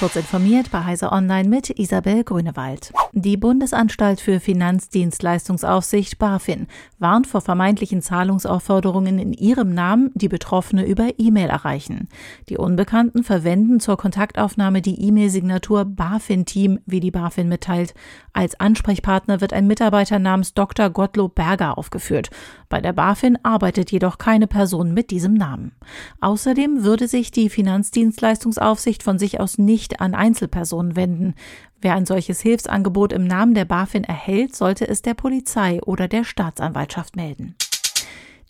Kurz 0.00 0.16
informiert 0.16 0.70
bei 0.70 0.82
Heise 0.82 1.12
Online 1.12 1.46
mit 1.46 1.78
Isabel 1.78 2.24
Grünewald. 2.24 2.90
Die 3.12 3.36
Bundesanstalt 3.36 4.18
für 4.18 4.40
Finanzdienstleistungsaufsicht 4.40 6.18
BaFin 6.18 6.68
warnt 6.98 7.26
vor 7.26 7.42
vermeintlichen 7.42 8.00
Zahlungsaufforderungen 8.00 9.18
in 9.18 9.34
ihrem 9.34 9.74
Namen, 9.74 10.10
die 10.14 10.28
Betroffene 10.28 10.86
über 10.86 11.10
E-Mail 11.18 11.50
erreichen. 11.50 12.08
Die 12.48 12.56
Unbekannten 12.56 13.24
verwenden 13.24 13.78
zur 13.78 13.98
Kontaktaufnahme 13.98 14.80
die 14.80 15.02
E-Mail-Signatur 15.06 15.84
BaFin-Team, 15.84 16.78
wie 16.86 17.00
die 17.00 17.10
BaFin 17.10 17.50
mitteilt. 17.50 17.92
Als 18.32 18.58
Ansprechpartner 18.58 19.42
wird 19.42 19.52
ein 19.52 19.66
Mitarbeiter 19.66 20.18
namens 20.18 20.54
Dr. 20.54 20.88
Gottlob 20.88 21.34
Berger 21.34 21.76
aufgeführt. 21.76 22.30
Bei 22.70 22.80
der 22.80 22.94
BaFin 22.94 23.38
arbeitet 23.42 23.92
jedoch 23.92 24.16
keine 24.16 24.46
Person 24.46 24.94
mit 24.94 25.10
diesem 25.10 25.34
Namen. 25.34 25.72
Außerdem 26.20 26.84
würde 26.84 27.06
sich 27.06 27.32
die 27.32 27.50
Finanzdienstleistungsaufsicht 27.50 29.02
von 29.02 29.18
sich 29.18 29.40
aus 29.40 29.58
nicht 29.58 29.89
an 29.98 30.14
Einzelpersonen 30.14 30.94
wenden. 30.94 31.34
Wer 31.80 31.96
ein 31.96 32.06
solches 32.06 32.40
Hilfsangebot 32.40 33.12
im 33.12 33.26
Namen 33.26 33.54
der 33.54 33.64
BaFin 33.64 34.04
erhält, 34.04 34.54
sollte 34.54 34.86
es 34.86 35.02
der 35.02 35.14
Polizei 35.14 35.80
oder 35.82 36.06
der 36.06 36.22
Staatsanwaltschaft 36.22 37.16
melden. 37.16 37.56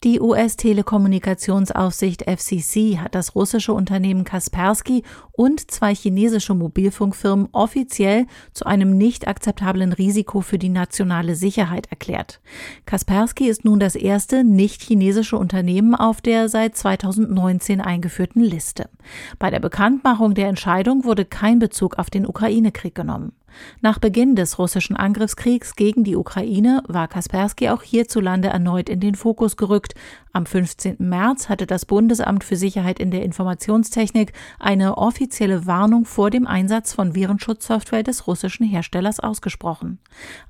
Die 0.02 0.18
US-Telekommunikationsaufsicht 0.18 2.22
FCC 2.22 2.98
hat 2.98 3.14
das 3.14 3.34
russische 3.34 3.74
Unternehmen 3.74 4.24
Kaspersky 4.24 5.02
und 5.40 5.70
zwei 5.70 5.94
chinesische 5.94 6.52
Mobilfunkfirmen 6.52 7.48
offiziell 7.52 8.26
zu 8.52 8.66
einem 8.66 8.98
nicht 8.98 9.26
akzeptablen 9.26 9.94
Risiko 9.94 10.42
für 10.42 10.58
die 10.58 10.68
nationale 10.68 11.34
Sicherheit 11.34 11.86
erklärt. 11.86 12.42
Kaspersky 12.84 13.48
ist 13.48 13.64
nun 13.64 13.80
das 13.80 13.94
erste 13.94 14.44
nicht 14.44 14.82
chinesische 14.82 15.38
Unternehmen 15.38 15.94
auf 15.94 16.20
der 16.20 16.50
seit 16.50 16.76
2019 16.76 17.80
eingeführten 17.80 18.42
Liste. 18.42 18.90
Bei 19.38 19.48
der 19.48 19.60
Bekanntmachung 19.60 20.34
der 20.34 20.48
Entscheidung 20.48 21.04
wurde 21.04 21.24
kein 21.24 21.58
Bezug 21.58 21.98
auf 21.98 22.10
den 22.10 22.26
Ukraine-Krieg 22.26 22.94
genommen. 22.94 23.32
Nach 23.80 23.98
Beginn 23.98 24.36
des 24.36 24.58
russischen 24.58 24.96
Angriffskriegs 24.96 25.76
gegen 25.76 26.04
die 26.04 26.16
Ukraine 26.16 26.82
war 26.86 27.08
Kaspersky 27.08 27.68
auch 27.70 27.82
hierzulande 27.82 28.48
erneut 28.48 28.88
in 28.88 29.00
den 29.00 29.14
Fokus 29.14 29.56
gerückt. 29.56 29.94
Am 30.32 30.46
15. 30.46 30.96
März 30.98 31.48
hatte 31.48 31.66
das 31.66 31.86
Bundesamt 31.86 32.44
für 32.44 32.56
Sicherheit 32.56 33.00
in 33.00 33.10
der 33.10 33.22
Informationstechnik 33.22 34.32
eine 34.58 34.96
offizielle 35.30 35.64
Warnung 35.64 36.06
vor 36.06 36.30
dem 36.30 36.44
Einsatz 36.44 36.92
von 36.92 37.14
Virenschutzsoftware 37.14 38.02
des 38.02 38.26
russischen 38.26 38.66
Herstellers 38.66 39.20
ausgesprochen. 39.20 40.00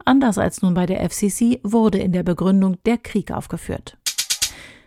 Anders 0.07 0.39
als 0.39 0.63
nun 0.63 0.73
bei 0.73 0.87
der 0.87 1.07
FCC 1.07 1.61
wurde 1.63 1.99
in 1.99 2.13
der 2.13 2.23
Begründung 2.23 2.83
der 2.87 2.97
Krieg 2.97 3.31
aufgeführt. 3.31 3.99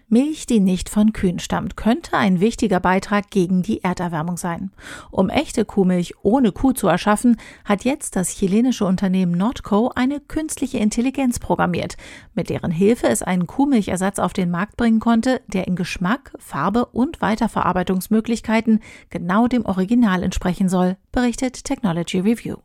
Milch, 0.09 0.45
die 0.45 0.59
nicht 0.59 0.89
von 0.89 1.13
Kühen 1.13 1.39
stammt, 1.39 1.77
könnte 1.77 2.17
ein 2.17 2.39
wichtiger 2.39 2.79
Beitrag 2.79 3.29
gegen 3.31 3.63
die 3.63 3.83
Erderwärmung 3.83 4.37
sein. 4.37 4.71
Um 5.11 5.29
echte 5.29 5.65
Kuhmilch 5.65 6.13
ohne 6.21 6.51
Kuh 6.51 6.73
zu 6.73 6.87
erschaffen, 6.87 7.37
hat 7.65 7.83
jetzt 7.83 8.15
das 8.15 8.29
chilenische 8.29 8.85
Unternehmen 8.85 9.31
Nordco 9.31 9.91
eine 9.95 10.19
künstliche 10.19 10.77
Intelligenz 10.77 11.39
programmiert, 11.39 11.97
mit 12.33 12.49
deren 12.49 12.71
Hilfe 12.71 13.07
es 13.07 13.23
einen 13.23 13.47
Kuhmilchersatz 13.47 14.19
auf 14.19 14.33
den 14.33 14.51
Markt 14.51 14.77
bringen 14.77 14.99
konnte, 14.99 15.41
der 15.47 15.67
in 15.67 15.75
Geschmack, 15.75 16.33
Farbe 16.37 16.85
und 16.85 17.21
Weiterverarbeitungsmöglichkeiten 17.21 18.81
genau 19.09 19.47
dem 19.47 19.65
Original 19.65 20.23
entsprechen 20.23 20.69
soll, 20.69 20.97
berichtet 21.11 21.63
Technology 21.63 22.19
Review. 22.19 22.57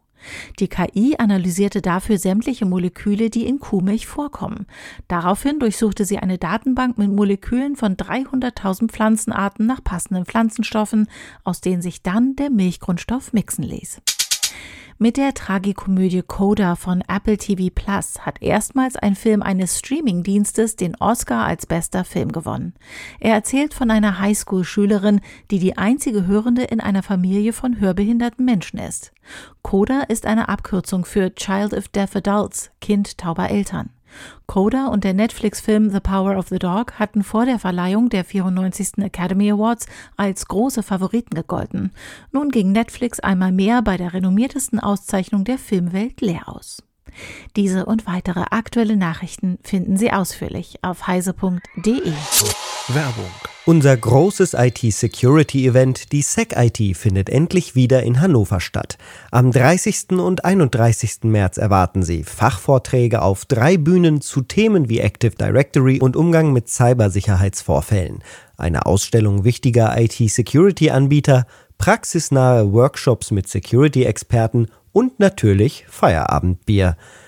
Die 0.59 0.69
KI 0.69 1.17
analysierte 1.19 1.83
dafür 1.83 2.19
sämtliche 2.19 2.67
Moleküle, 2.67 3.31
die 3.31 3.47
in 3.47 3.61
Kuhmilch 3.61 4.07
vorkommen. 4.07 4.67
Daraufhin 5.09 5.59
durchsuchte 5.59 6.05
sie 6.05 6.19
eine 6.19 6.39
Datenbank 6.39 6.99
mit 6.99 7.11
Molekülen 7.13 7.77
von 7.77 7.97
300.000 7.97 8.89
Pflanzenarten 8.89 9.67
nach 9.67 9.83
passenden 9.83 10.25
Pflanzenstoffen, 10.25 11.09
aus 11.45 11.61
denen 11.61 11.83
sich 11.83 12.03
dann 12.03 12.37
der 12.37 12.51
Milchgrundstoff 12.51 13.33
mixen 13.33 13.65
ließ. 13.65 14.01
Mit 15.01 15.17
der 15.17 15.33
Tragikomödie 15.33 16.25
Coda 16.27 16.75
von 16.75 17.05
Apple 17.07 17.39
TV 17.39 17.73
Plus 17.73 18.27
hat 18.27 18.43
erstmals 18.43 18.97
ein 18.97 19.15
Film 19.15 19.45
eines 19.45 19.79
Streamingdienstes 19.79 20.75
den 20.75 20.97
Oscar 20.97 21.47
als 21.47 21.67
bester 21.67 22.03
Film 22.03 22.33
gewonnen. 22.33 22.75
Er 23.21 23.35
erzählt 23.35 23.75
von 23.75 23.93
einer 23.93 24.19
Highschool-Schülerin, 24.19 25.21
die 25.53 25.61
die 25.61 25.79
einzige 25.79 26.27
Hörende 26.27 26.65
in 26.65 26.81
einer 26.81 27.05
Familie 27.05 27.53
von 27.53 27.79
hörbehinderten 27.79 28.45
Menschen 28.45 28.81
ist. 28.81 29.13
Coda 29.63 30.01
ist 30.01 30.27
eine 30.27 30.49
Abkürzung 30.49 31.05
für 31.05 31.33
Child 31.33 31.75
of 31.75 31.87
Deaf 31.87 32.17
Adults, 32.17 32.73
Kind 32.81 33.19
tauber 33.19 33.51
Eltern. 33.51 33.91
Coda 34.47 34.87
und 34.89 35.05
der 35.05 35.15
Netflix-Film 35.15 35.91
The 35.91 36.01
Power 36.01 36.37
of 36.37 36.49
the 36.49 36.59
Dog 36.59 36.93
hatten 36.99 37.23
vor 37.23 37.47
der 37.47 37.59
Verleihung 37.59 38.09
der 38.09 38.25
94. 38.25 38.99
Academy 38.99 39.51
Awards 39.51 39.87
als 40.17 40.47
große 40.47 40.83
Favoriten 40.83 41.35
gegolten. 41.35 41.93
Nun 42.33 42.51
ging 42.51 42.73
Netflix 42.73 43.21
einmal 43.21 43.53
mehr 43.53 43.83
bei 43.83 43.97
der 43.97 44.13
renommiertesten 44.13 44.81
Auszeichnung 44.81 45.45
der 45.45 45.59
Filmwelt 45.59 46.21
leer 46.21 46.49
aus. 46.49 46.83
Diese 47.57 47.87
und 47.87 48.07
weitere 48.07 48.45
aktuelle 48.51 48.97
Nachrichten 48.97 49.59
finden 49.63 49.97
Sie 49.97 50.13
ausführlich 50.13 50.79
auf 50.83 51.07
heise.de. 51.07 52.13
Werbung. 52.89 53.58
Unser 53.69 53.99
großes 53.99 54.55
IT-Security-Event, 54.55 56.13
die 56.13 56.23
SecIT, 56.23 56.97
findet 56.97 57.29
endlich 57.29 57.75
wieder 57.75 58.03
in 58.03 58.19
Hannover 58.19 58.61
statt. 58.61 58.97
Am 59.31 59.53
30. 59.53 60.13
und 60.13 60.43
31. 60.43 61.25
März 61.25 61.59
erwarten 61.59 62.03
Sie 62.03 62.25
Fachvorträge 62.25 63.21
auf 63.21 63.45
drei 63.45 63.77
Bühnen 63.77 64.23
zu 64.23 64.41
Themen 64.41 64.89
wie 64.89 65.01
Active 65.01 65.35
Directory 65.35 66.01
und 66.01 66.17
Umgang 66.17 66.55
mit 66.55 66.71
Cybersicherheitsvorfällen, 66.71 68.23
eine 68.57 68.87
Ausstellung 68.87 69.45
wichtiger 69.45 70.01
IT-Security-Anbieter, 70.01 71.47
praxisnahe 71.77 72.73
Workshops 72.73 73.31
mit 73.31 73.51
Security-Experten 73.51 74.69
und 74.93 75.21
natürlich 75.21 75.85
Feierabendbier 75.91 76.97